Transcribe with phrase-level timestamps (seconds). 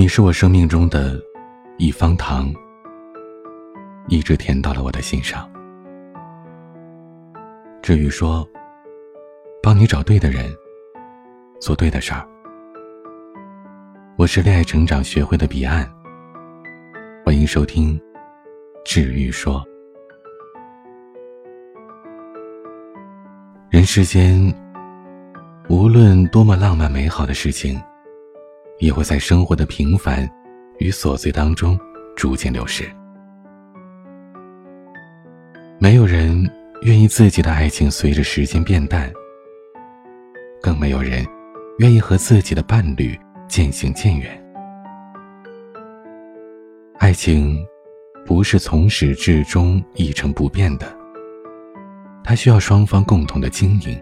[0.00, 1.20] 你是我生命中的
[1.76, 2.50] 一方糖，
[4.08, 5.46] 一直甜到了我的心上。
[7.82, 8.48] 至于说，
[9.62, 10.50] 帮你找对的人，
[11.60, 12.26] 做对的事儿，
[14.16, 15.86] 我是恋爱成长学会的彼岸。
[17.22, 17.94] 欢迎收听
[18.86, 19.60] 《治愈说》。
[23.68, 24.50] 人世间，
[25.68, 27.78] 无论多么浪漫美好的事情。
[28.80, 30.28] 也会在生活的平凡
[30.78, 31.78] 与琐碎当中
[32.16, 32.84] 逐渐流逝。
[35.78, 36.50] 没有人
[36.82, 39.10] 愿意自己的爱情随着时间变淡，
[40.60, 41.24] 更没有人
[41.78, 43.18] 愿意和自己的伴侣
[43.48, 44.36] 渐行渐远。
[46.98, 47.58] 爱情
[48.26, 50.86] 不是从始至终一成不变的，
[52.22, 53.98] 它需要双方共同的经营，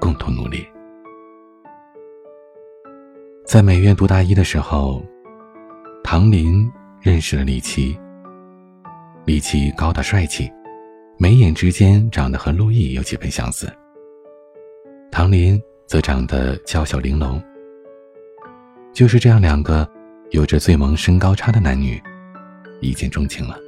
[0.00, 0.66] 共同努力。
[3.50, 5.04] 在美院读大一的时候，
[6.04, 7.98] 唐林认识了李琦。
[9.24, 10.48] 李琦高大帅气，
[11.18, 13.68] 眉眼之间长得和陆毅有几分相似。
[15.10, 17.42] 唐林则长得娇小玲珑。
[18.92, 19.84] 就是这样，两个
[20.30, 22.00] 有着最萌身高差的男女，
[22.80, 23.58] 一见钟情了。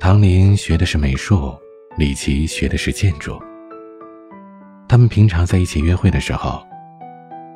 [0.00, 1.54] 唐林学的是美术，
[1.98, 3.38] 李琦学的是建筑。
[4.88, 6.66] 他们平常在一起约会的时候。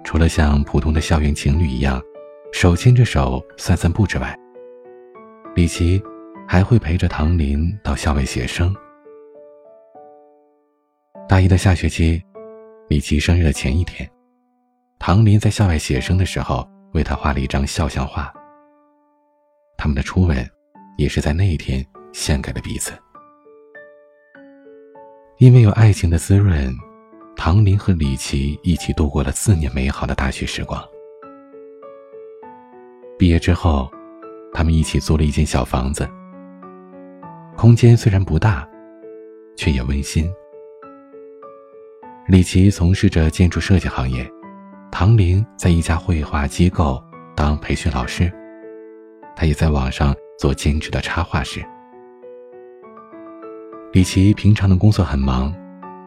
[0.04, 2.00] 除了像普通的校园情侣一样，
[2.52, 4.36] 手牵着手散散步之外，
[5.54, 6.02] 李琦
[6.48, 8.74] 还会陪着唐林到校外写生。
[11.28, 12.20] 大一的下学期，
[12.88, 14.10] 李琦生日的前一天，
[14.98, 18.32] 唐林在校外写生的时候为他画了一张肖像画。
[19.76, 20.44] 他们的初吻，
[20.98, 22.92] 也是在那一天献给了彼此，
[25.38, 26.74] 因为有爱情的滋润。
[27.42, 30.78] 唐林和李琦一起度过了四年美好的大学时光。
[33.18, 33.90] 毕业之后，
[34.52, 36.06] 他们一起租了一间小房子。
[37.56, 38.68] 空间虽然不大，
[39.56, 40.30] 却也温馨。
[42.28, 44.30] 李琦从事着建筑设计行业，
[44.92, 47.02] 唐林在一家绘画机构
[47.34, 48.30] 当培训老师，
[49.34, 51.64] 他也在网上做兼职的插画师。
[53.94, 55.50] 李琦平常的工作很忙，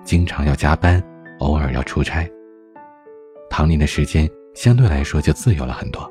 [0.03, 1.03] 经常要加班。
[1.43, 2.25] 偶尔要出差，
[3.49, 6.09] 唐林的时间相对来说就自由了很多。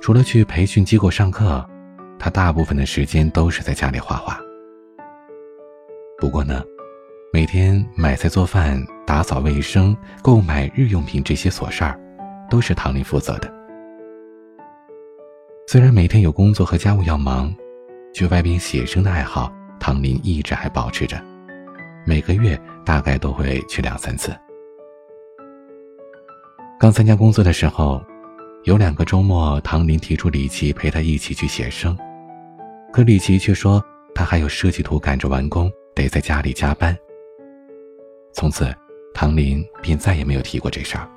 [0.00, 1.66] 除了去培训机构上课，
[2.16, 4.40] 他大部分的时间都是在家里画画。
[6.18, 6.62] 不过呢，
[7.32, 11.98] 每天买菜做饭、打扫卫生、购买日用品这些琐事儿，
[12.48, 13.52] 都是唐林负责的。
[15.66, 17.52] 虽然每天有工作和家务要忙，
[18.14, 21.20] 去外边写生的爱好，唐林一直还保持着。
[22.08, 24.32] 每个月大概都会去两三次。
[26.78, 28.00] 刚参加工作的时候，
[28.62, 31.98] 有两个周末，唐林提出李琦陪他一起去写生，
[32.92, 33.84] 可李琦却说
[34.14, 36.96] 他还有设计图赶着完工，得在家里加班。
[38.32, 38.72] 从此，
[39.12, 41.10] 唐林便再也没有提过这事儿。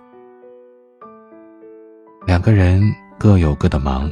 [2.25, 2.81] 两个人
[3.19, 4.11] 各有各的忙，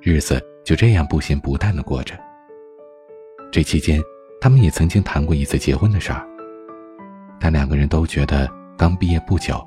[0.00, 2.14] 日子就这样不咸不淡的过着。
[3.50, 4.00] 这期间。
[4.46, 6.24] 他们也曾经谈过一次结婚的事儿，
[7.40, 8.48] 但两个人都觉得
[8.78, 9.60] 刚毕业不久，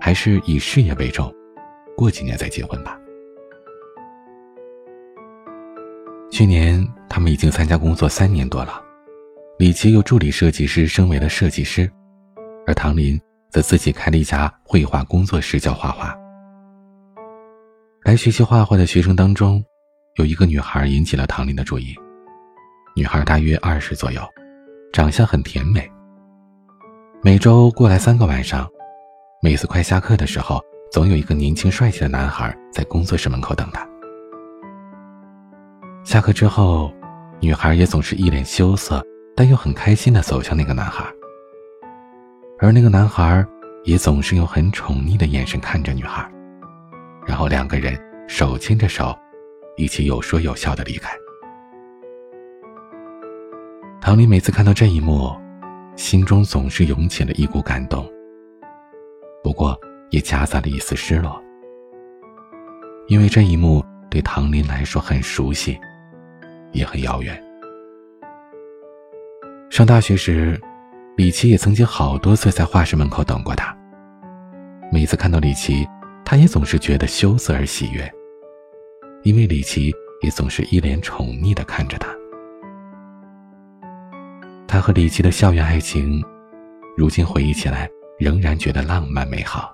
[0.00, 1.30] 还是以事业为重，
[1.94, 2.98] 过几年再结婚吧。
[6.30, 8.82] 去年他们已经参加工作三年多了，
[9.58, 11.86] 李琦由助理设计师升为了设计师，
[12.66, 13.20] 而唐林
[13.50, 16.16] 则自己开了一家绘画工作室教画画。
[18.04, 19.62] 来学习画画的学生当中，
[20.16, 21.94] 有一个女孩引起了唐林的注意。
[22.96, 24.22] 女孩大约二十左右，
[24.92, 25.90] 长相很甜美。
[27.24, 28.68] 每周过来三个晚上，
[29.42, 30.62] 每次快下课的时候，
[30.92, 33.84] 总有一个年轻帅气的男孩在工作室门口等她。
[36.04, 36.92] 下课之后，
[37.40, 41.04] 女孩也总是一脸羞涩，但又很开心的走向那个男孩。
[42.60, 43.44] 而那个男孩
[43.82, 46.30] 也总是用很宠溺的眼神看着女孩，
[47.26, 47.98] 然后两个人
[48.28, 49.12] 手牵着手，
[49.76, 51.12] 一起有说有笑的离开。
[54.14, 55.34] 唐林每次看到这一幕，
[55.96, 58.08] 心中总是涌起了一股感动。
[59.42, 59.76] 不过
[60.10, 61.42] 也夹杂了一丝失落，
[63.08, 65.76] 因为这一幕对唐林来说很熟悉，
[66.70, 67.36] 也很遥远。
[69.68, 70.60] 上大学时，
[71.16, 73.76] 李琦也曾经好多次在画室门口等过他。
[74.92, 75.84] 每次看到李琦，
[76.24, 78.08] 他也总是觉得羞涩而喜悦，
[79.24, 82.14] 因为李琦也总是一脸宠溺的看着他。
[84.74, 86.20] 他和李琦的校园爱情，
[86.96, 87.88] 如今回忆起来，
[88.18, 89.72] 仍然觉得浪漫美好。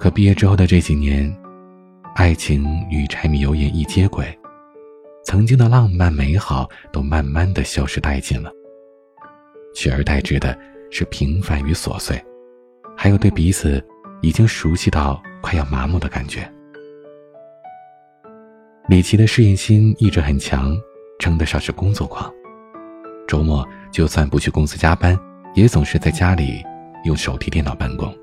[0.00, 1.30] 可毕业之后的这几年，
[2.14, 4.26] 爱情与柴米油盐一接轨，
[5.26, 8.50] 曾经的浪漫美好都慢慢的消失殆尽了，
[9.74, 10.58] 取而代之的
[10.90, 12.18] 是平凡与琐碎，
[12.96, 13.86] 还有对彼此
[14.22, 16.50] 已经熟悉到快要麻木的感觉。
[18.88, 20.74] 李琦的事业心一直很强，
[21.18, 22.32] 称得上是工作狂。
[23.26, 25.18] 周末就算不去公司加班，
[25.54, 26.62] 也总是在家里
[27.04, 28.16] 用手提电脑办公。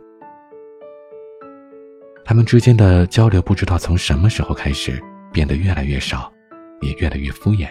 [2.26, 5.02] 他们之间的交流不知道从什么时候开始
[5.32, 6.32] 变得越来越少，
[6.82, 7.68] 也越来越敷衍，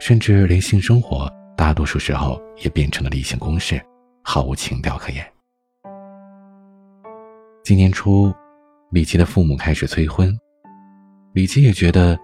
[0.00, 3.80] 甚至连性生活大多数时候也变成了例行公事，
[4.22, 5.24] 毫无情调可言。
[7.62, 8.32] 今年初，
[8.90, 10.36] 李琦的父母开始催婚。
[11.32, 12.18] 李琦也觉得，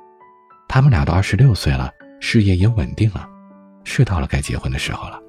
[0.75, 3.29] 他们俩都二十六岁了，事业也稳定了，
[3.85, 5.21] 是到了该结婚的时候了。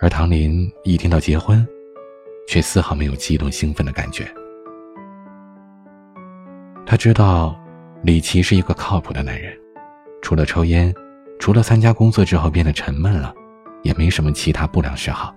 [0.00, 1.62] 而唐林一听到结婚，
[2.48, 4.26] 却丝毫没有激动兴奋的感觉。
[6.86, 7.54] 他知道，
[8.02, 9.54] 李琦是一个靠谱的男人，
[10.22, 10.90] 除了抽烟，
[11.38, 13.34] 除了参加工作之后变得沉闷了，
[13.82, 15.36] 也没什么其他不良嗜好。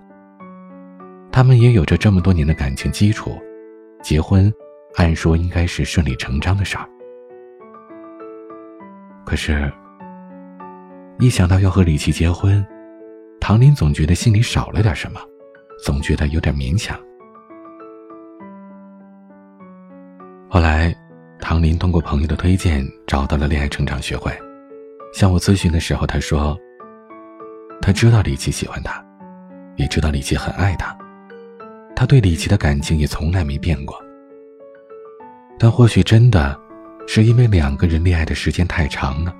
[1.30, 3.38] 他们也有着这么多年的感情基础，
[4.02, 4.50] 结婚。
[4.96, 6.88] 按说应该是顺理成章的事儿，
[9.30, 9.72] 可是，
[11.20, 12.66] 一想到要和李琦结婚，
[13.40, 15.20] 唐林总觉得心里少了点什么，
[15.84, 16.98] 总觉得有点勉强。
[20.48, 20.92] 后来，
[21.40, 24.36] 唐林通过朋友的推荐找到了恋爱成长学会，
[25.14, 26.58] 向我咨询的时候，他说
[27.80, 29.00] ：“他知道李琦喜欢他，
[29.76, 30.98] 也知道李琦很爱他，
[31.94, 33.96] 他对李琦的感情也从来没变过。”
[35.56, 36.60] 但或许真的，
[37.12, 39.34] 是因为两个人恋爱的时间太长了，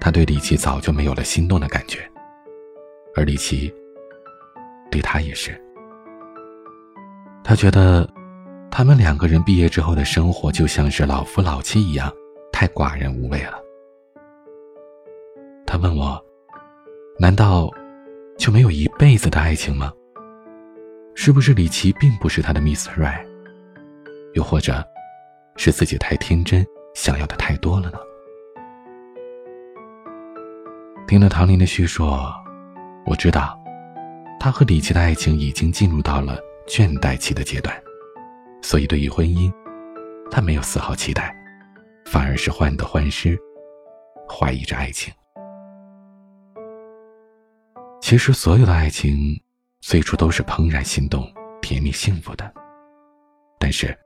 [0.00, 2.08] 他对李琦早就没有了心动的感觉，
[3.16, 3.74] 而李琦
[4.88, 5.60] 对他也是。
[7.42, 8.08] 他觉得，
[8.70, 12.08] 他们两个人毕业之后的生活就像是老夫老妻一样，
[12.52, 13.58] 太寡人无味了。
[15.66, 16.24] 他问我，
[17.18, 17.68] 难道
[18.38, 19.92] 就没有一辈子的爱情吗？
[21.16, 22.92] 是不是李琦并不是他的 Mr.
[22.96, 23.26] Right？
[24.34, 24.86] 又或者？
[25.58, 26.62] 是自己太天真，
[26.96, 27.98] 想要的太多了呢。
[31.06, 32.06] 听了唐林的叙述，
[33.04, 33.56] 我知道，
[34.40, 37.76] 他和李琦的爱情已经进入到了倦怠期的阶段，
[38.62, 39.52] 所以对于婚姻，
[40.30, 41.36] 他没有丝毫期待，
[42.06, 43.38] 反而是患得患失，
[44.26, 45.12] 怀疑着爱情。
[48.00, 49.38] 其实，所有的爱情
[49.80, 52.50] 最初都是怦然心动、甜蜜幸福的，
[53.60, 53.96] 但是。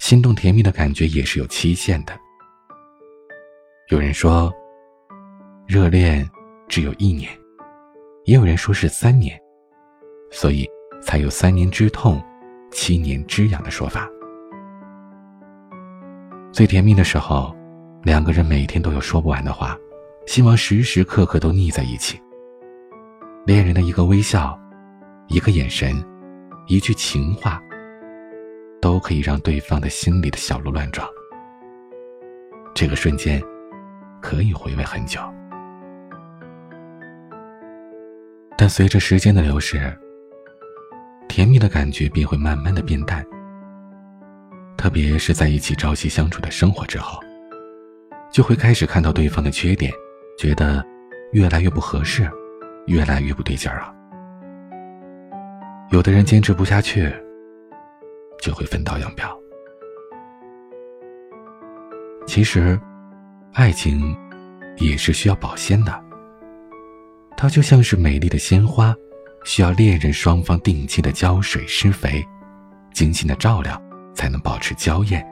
[0.00, 2.18] 心动甜蜜的感觉也是有期限的。
[3.90, 4.50] 有人说，
[5.68, 6.28] 热恋
[6.68, 7.30] 只有一年，
[8.24, 9.38] 也有人说是三年，
[10.30, 10.66] 所以
[11.02, 12.20] 才有“三年之痛，
[12.72, 14.08] 七年之痒”的说法。
[16.50, 17.54] 最甜蜜的时候，
[18.02, 19.76] 两个人每天都有说不完的话，
[20.26, 22.18] 希望时时刻刻都腻在一起。
[23.44, 24.58] 恋人的一个微笑，
[25.28, 26.02] 一个眼神，
[26.66, 27.62] 一句情话。
[28.80, 31.08] 都可以让对方的心里的小鹿乱撞。
[32.74, 33.42] 这个瞬间，
[34.20, 35.20] 可以回味很久。
[38.56, 39.92] 但随着时间的流逝，
[41.28, 43.24] 甜蜜的感觉便会慢慢的变淡。
[44.76, 47.20] 特别是在一起朝夕相处的生活之后，
[48.30, 49.92] 就会开始看到对方的缺点，
[50.38, 50.84] 觉得
[51.32, 52.30] 越来越不合适，
[52.86, 53.94] 越来越不对劲儿了。
[55.90, 57.12] 有的人坚持不下去。
[58.40, 59.36] 就会分道扬镳。
[62.26, 62.80] 其实，
[63.54, 64.16] 爱情
[64.78, 66.04] 也是需要保鲜的。
[67.36, 68.94] 它就像是美丽的鲜花，
[69.44, 72.24] 需要恋人双方定期的浇水施肥，
[72.92, 73.80] 精心的照料，
[74.14, 75.26] 才能保持娇艳，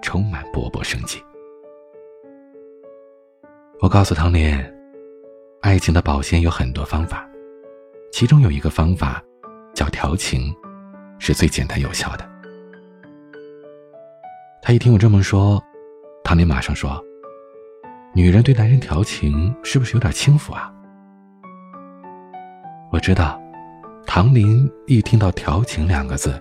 [0.00, 1.22] 充满勃勃生机。
[3.80, 4.74] 我告诉唐莲，
[5.60, 7.28] 爱情的保鲜有很多方法，
[8.10, 9.22] 其中有一个方法
[9.74, 10.52] 叫调情，
[11.18, 12.31] 是最简单有效的。
[14.64, 15.60] 他一听我这么说，
[16.22, 17.04] 唐林马上说
[18.14, 20.72] ：“女人对男人调情是不是有点轻浮啊？”
[22.92, 23.42] 我知道，
[24.06, 26.40] 唐林一听到“调情”两个字，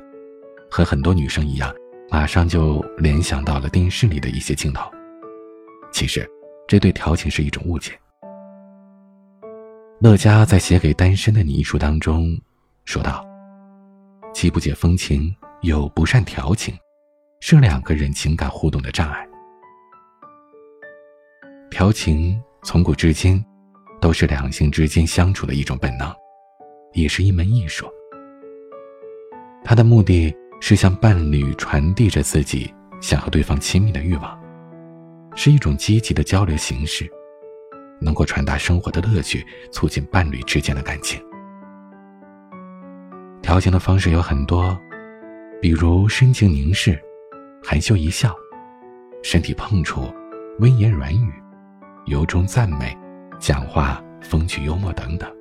[0.70, 1.74] 和很多女生一样，
[2.12, 4.88] 马上就联想到了电视里的一些镜头。
[5.92, 6.30] 其实，
[6.68, 7.92] 这对调情是一种误解。
[10.00, 12.40] 乐嘉在写给单身的你一书当中
[12.86, 13.26] 说道
[14.32, 16.72] ：“既不解风情，又不善调情。”
[17.44, 19.28] 是两个人情感互动的障碍。
[21.72, 23.44] 调情从古至今，
[24.00, 26.14] 都是两性之间相处的一种本能，
[26.94, 27.92] 也是一门艺术。
[29.64, 32.72] 它的目的是向伴侣传递着自己
[33.02, 34.40] 想和对方亲密的欲望，
[35.36, 37.10] 是一种积极的交流形式，
[38.00, 41.20] 能够传达生活的乐趣，促进伴侣之间的感情。
[43.42, 44.80] 调情的方式有很多，
[45.60, 47.02] 比如深情凝视、
[47.64, 48.36] 含羞一笑、
[49.24, 50.12] 身体碰触、
[50.60, 51.32] 温言软语、
[52.06, 52.98] 由衷赞美、
[53.40, 55.32] 讲话风趣幽默等等。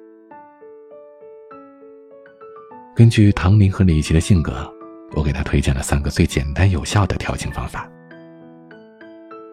[2.95, 4.71] 根据唐林和李琦的性格，
[5.13, 7.91] 我给他推荐了三个最简单有效的调情方法。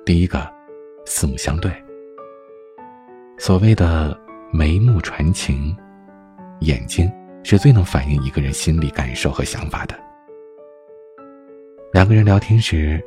[0.05, 0.45] 第一个，
[1.05, 1.71] 四目相对。
[3.37, 4.19] 所谓的
[4.51, 5.75] 眉目传情，
[6.61, 7.09] 眼睛
[7.43, 10.06] 是最能反映一个人心理感受和想法的。
[11.93, 13.03] 两个人聊天时，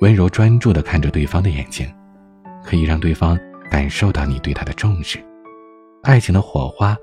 [0.00, 1.86] 温柔专注的看着对方的眼睛，
[2.64, 3.38] 可以让对方
[3.70, 5.18] 感受到你对他的重视。
[6.02, 6.96] 爱情的火花，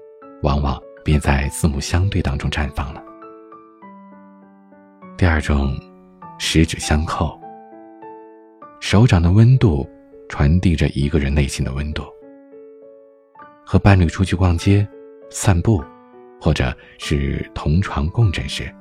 [0.44, 0.80] 往往。
[1.04, 3.02] 便在四目相对当中绽放了。
[5.18, 5.76] 第二种，
[6.38, 7.36] 十指相扣。
[8.80, 9.84] 手掌的温度
[10.30, 12.04] 传递着一个人内心的温度。
[13.66, 14.88] 和伴侣出去逛街、
[15.32, 15.84] 散步，
[16.40, 18.72] 或者是同床共枕时，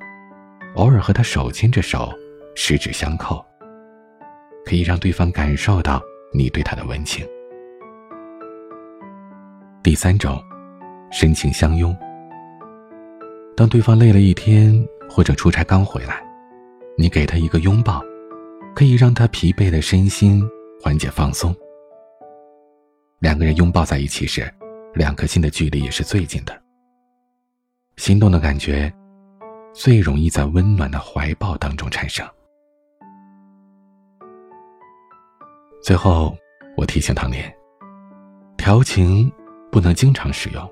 [0.75, 2.13] 偶尔和他手牵着手，
[2.63, 3.43] 十指相扣，
[4.67, 5.99] 可以让对方感受到
[6.31, 7.27] 你对他的温情。
[9.83, 10.39] 第三种，
[11.11, 11.97] 深情相拥。
[13.57, 16.23] 当对方累了一天，或者出差刚回来，
[16.99, 18.05] 你给他一个拥抱，
[18.77, 20.47] 可以让他疲惫的身心
[20.83, 21.57] 缓解放松。
[23.21, 24.47] 两个人拥抱在一起时，
[24.93, 26.63] 两颗心的距离也是最近的。
[27.97, 28.93] 心动的感觉，
[29.73, 32.29] 最容易在温暖的怀抱当中产生。
[35.83, 36.37] 最后，
[36.77, 37.51] 我提醒唐年，
[38.59, 39.33] 调情
[39.73, 40.71] 不能经常使用。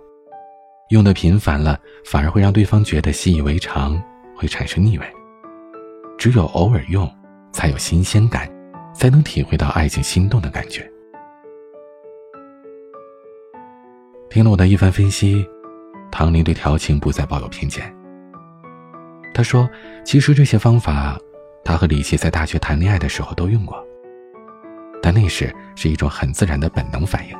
[0.90, 4.00] 用的频繁了，反而会让对方觉得习以为常，
[4.36, 5.06] 会产生腻味。
[6.18, 7.10] 只有偶尔用，
[7.52, 8.50] 才有新鲜感，
[8.94, 10.86] 才能体会到爱情心动的感觉。
[14.28, 15.46] 听了我的一番分析，
[16.10, 17.94] 唐林对调情不再抱有偏见。
[19.32, 19.68] 他说
[20.04, 21.18] ：“其实这些方法，
[21.64, 23.82] 他和李琦在大学谈恋爱的时候都用过，
[25.02, 27.36] 但那时是一种很自然的本能反应。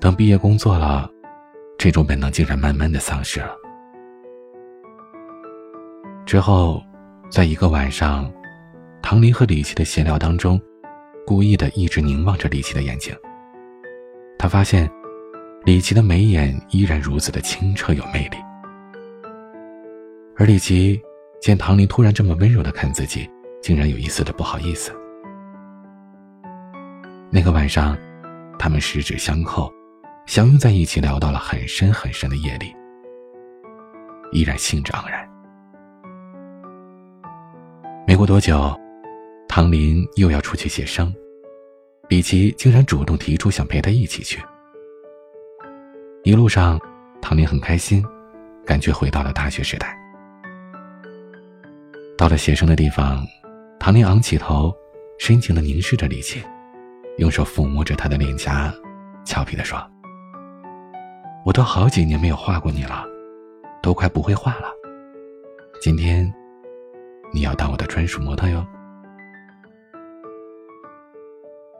[0.00, 1.10] 等毕业工作了。”
[1.78, 3.52] 这种本能竟然慢慢的丧失了。
[6.26, 6.82] 之后，
[7.30, 8.28] 在一个晚上，
[9.00, 10.60] 唐林和李琦的闲聊当中，
[11.24, 13.14] 故意的一直凝望着李琦的眼睛。
[14.40, 14.90] 他发现，
[15.64, 18.36] 李琦的眉眼依然如此的清澈有魅力。
[20.36, 21.00] 而李琦
[21.40, 23.30] 见唐林突然这么温柔的看自己，
[23.62, 24.90] 竟然有一丝的不好意思。
[27.30, 27.96] 那个晚上，
[28.58, 29.72] 他们十指相扣。
[30.26, 32.70] 相拥在一起，聊到了很深很深的夜里，
[34.30, 35.26] 依然兴致盎然。
[38.06, 38.78] 没过多久，
[39.48, 41.14] 唐林又要出去写生，
[42.10, 44.38] 李琦竟然主动提出想陪他一起去。
[46.24, 46.78] 一路上，
[47.22, 48.04] 唐林很开心，
[48.66, 49.98] 感觉回到了大学时代。
[52.18, 53.26] 到了写生的地方，
[53.80, 54.74] 唐林昂起头，
[55.18, 56.42] 深情的凝视着李琦，
[57.18, 58.72] 用手抚摸着他的脸颊，
[59.24, 59.78] 俏皮的说。
[61.44, 63.04] 我都好几年没有画过你了，
[63.82, 64.68] 都快不会画了。
[65.80, 66.32] 今天，
[67.32, 68.64] 你要当我的专属模特哟。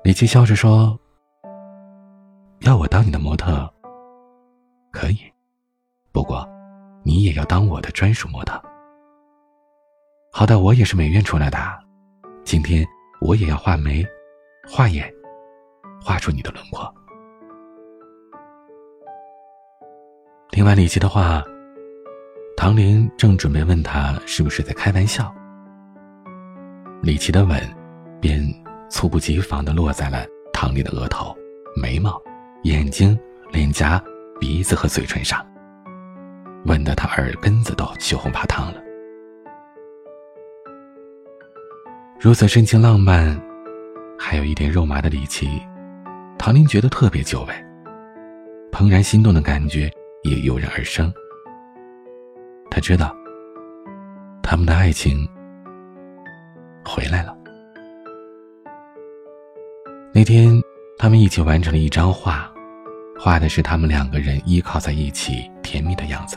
[0.02, 0.98] 李琦笑着说
[2.60, 3.72] ：“要我当你的模特，
[4.90, 5.18] 可以，
[6.12, 6.48] 不过，
[7.04, 8.60] 你也要当我的专属模特。
[10.32, 11.58] 好歹我也是美院出来的，
[12.42, 12.84] 今天
[13.20, 14.06] 我也要画眉，
[14.66, 15.12] 画眼，
[16.02, 16.92] 画出你的轮廓。”
[20.50, 21.44] 听完李琦的话，
[22.56, 25.32] 唐林正准备问他是不是在开玩笑，
[27.02, 27.60] 李琦的吻
[28.20, 28.42] 便
[28.90, 31.36] 猝不及防地落在了唐林的额头、
[31.80, 32.20] 眉毛、
[32.64, 33.16] 眼睛、
[33.52, 34.02] 脸颊、
[34.40, 35.46] 鼻子和嘴唇上，
[36.64, 38.82] 吻得他耳根子都羞红怕烫了。
[42.18, 43.40] 如此深情浪漫，
[44.18, 45.62] 还有一点肉麻的李琦，
[46.38, 47.54] 唐林觉得特别久违，
[48.72, 49.90] 怦然心动的感觉。
[50.24, 51.12] 也油然而生。
[52.70, 53.14] 他知道，
[54.42, 55.26] 他们的爱情
[56.84, 57.34] 回来了。
[60.12, 60.60] 那天，
[60.98, 62.50] 他们一起完成了一张画，
[63.18, 66.36] 画的是他们两个人依靠在一起甜蜜的样子。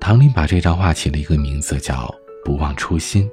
[0.00, 2.12] 唐林把这张画起了一个名字，叫
[2.44, 3.30] “不忘初心”，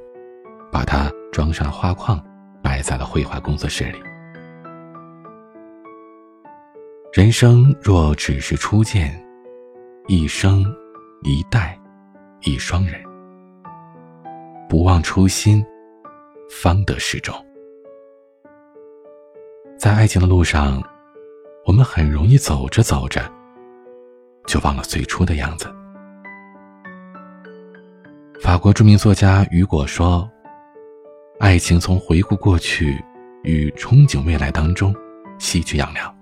[0.72, 2.24] 把它装上了画框，
[2.62, 3.98] 摆在了绘画工作室里。
[7.18, 9.12] 人生若只是初见，
[10.08, 10.64] 一生
[11.24, 11.76] 一代，
[12.42, 13.02] 一双人，
[14.70, 15.66] 不忘初心，
[16.48, 17.34] 方得始终。
[19.80, 20.80] 在爱情的路上，
[21.66, 23.28] 我们很容易走着走着，
[24.46, 25.66] 就忘了最初的样子。
[28.40, 30.30] 法国著名作家雨果说
[31.42, 33.04] ：“爱情从回顾过去
[33.42, 34.96] 与憧憬未来当中
[35.40, 36.14] 吸取养料。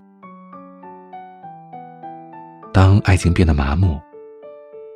[2.75, 3.97] 当爱情变得麻木，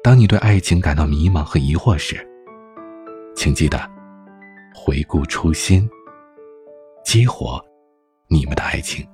[0.04, 2.28] 当你对爱情感到迷茫和疑惑时，
[3.38, 3.80] 请记得
[4.76, 5.90] 回顾初心，
[7.06, 7.58] 激活
[8.28, 9.08] 你们的爱情。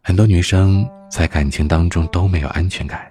[0.00, 3.10] 很多女生在感情当中都没有安全感。”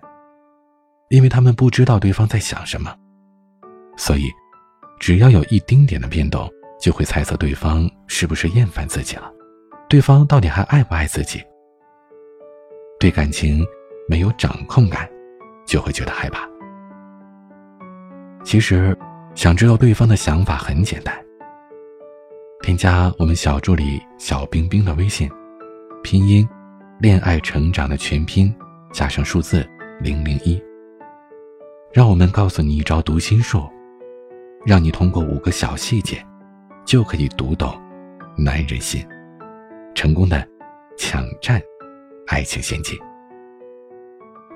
[1.11, 2.95] 因为他们不知道对方在想什么，
[3.97, 4.31] 所以
[5.01, 9.29] 只要有一丁点的变动，就会猜测对方是不是厌烦自己了，
[9.89, 11.43] 对方到底还爱不爱自己。
[12.99, 13.65] 对感情
[14.07, 15.09] 没有掌控感，
[15.65, 16.47] 就会觉得害怕。
[18.43, 18.97] 其实，
[19.33, 21.13] 想知道对方的想法很简单，
[22.61, 25.29] 添加我们小助理小冰冰的微信，
[26.03, 26.47] 拼音，
[26.99, 28.53] 恋爱成长的全拼
[28.93, 29.67] 加上数字
[29.99, 30.61] 零零一。
[31.91, 33.63] 让我们告诉你一招读心术，
[34.65, 36.23] 让你通过五个小细节，
[36.85, 37.73] 就可以读懂
[38.37, 39.05] 男人心，
[39.93, 40.47] 成功的
[40.97, 41.61] 抢占
[42.27, 42.97] 爱情陷阱，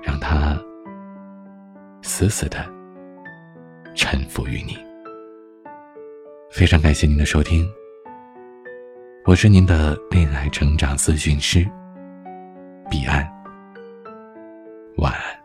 [0.02, 0.60] 让他
[2.02, 2.66] 死死的
[3.94, 4.76] 臣服于你。
[6.50, 7.64] 非常感谢您的收听，
[9.24, 11.64] 我是您的恋爱成长咨询师
[12.90, 13.26] 彼岸，
[14.96, 15.39] 晚安。